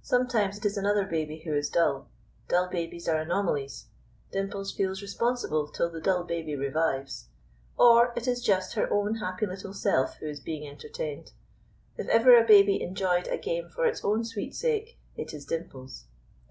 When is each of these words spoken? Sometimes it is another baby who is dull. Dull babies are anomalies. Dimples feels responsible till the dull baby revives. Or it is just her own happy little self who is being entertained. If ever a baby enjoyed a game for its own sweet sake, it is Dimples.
Sometimes 0.00 0.56
it 0.56 0.64
is 0.64 0.78
another 0.78 1.04
baby 1.04 1.40
who 1.40 1.54
is 1.54 1.68
dull. 1.68 2.08
Dull 2.48 2.68
babies 2.70 3.06
are 3.06 3.18
anomalies. 3.20 3.88
Dimples 4.32 4.72
feels 4.72 5.02
responsible 5.02 5.68
till 5.68 5.90
the 5.90 6.00
dull 6.00 6.24
baby 6.24 6.56
revives. 6.56 7.28
Or 7.76 8.14
it 8.16 8.26
is 8.26 8.42
just 8.42 8.72
her 8.72 8.90
own 8.90 9.16
happy 9.16 9.44
little 9.44 9.74
self 9.74 10.16
who 10.16 10.28
is 10.30 10.40
being 10.40 10.66
entertained. 10.66 11.32
If 11.98 12.08
ever 12.08 12.38
a 12.42 12.46
baby 12.46 12.80
enjoyed 12.80 13.26
a 13.28 13.36
game 13.36 13.68
for 13.68 13.84
its 13.84 14.02
own 14.02 14.24
sweet 14.24 14.54
sake, 14.54 14.98
it 15.14 15.34
is 15.34 15.44
Dimples. 15.44 16.06